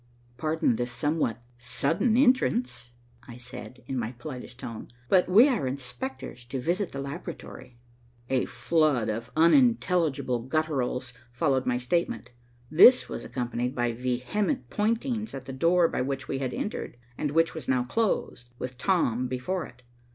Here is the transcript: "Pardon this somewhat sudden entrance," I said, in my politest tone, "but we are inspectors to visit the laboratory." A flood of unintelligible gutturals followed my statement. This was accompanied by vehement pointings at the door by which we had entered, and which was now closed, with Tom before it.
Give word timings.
"Pardon 0.35 0.77
this 0.77 0.91
somewhat 0.91 1.43
sudden 1.59 2.17
entrance," 2.17 2.89
I 3.27 3.37
said, 3.37 3.83
in 3.85 3.99
my 3.99 4.13
politest 4.13 4.57
tone, 4.57 4.87
"but 5.09 5.29
we 5.29 5.47
are 5.47 5.67
inspectors 5.67 6.43
to 6.45 6.59
visit 6.59 6.91
the 6.91 6.97
laboratory." 6.99 7.77
A 8.27 8.45
flood 8.45 9.09
of 9.09 9.29
unintelligible 9.35 10.39
gutturals 10.41 11.13
followed 11.31 11.67
my 11.67 11.77
statement. 11.77 12.31
This 12.71 13.09
was 13.09 13.23
accompanied 13.23 13.75
by 13.75 13.91
vehement 13.91 14.71
pointings 14.71 15.35
at 15.35 15.45
the 15.45 15.53
door 15.53 15.87
by 15.87 16.01
which 16.01 16.27
we 16.27 16.39
had 16.39 16.51
entered, 16.51 16.97
and 17.15 17.29
which 17.29 17.53
was 17.53 17.67
now 17.67 17.83
closed, 17.83 18.49
with 18.57 18.79
Tom 18.79 19.27
before 19.27 19.67
it. 19.67 19.83